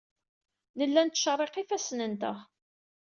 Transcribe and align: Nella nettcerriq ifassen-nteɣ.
Nella 0.77 1.01
nettcerriq 1.03 1.55
ifassen-nteɣ. 1.61 2.37